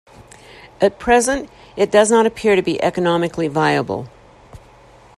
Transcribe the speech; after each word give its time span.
At 0.81 0.97
present, 0.97 1.47
it 1.75 1.91
does 1.91 2.09
not 2.09 2.25
appear 2.25 2.55
to 2.55 2.63
be 2.63 2.81
economically 2.81 3.47
viable. 3.47 4.09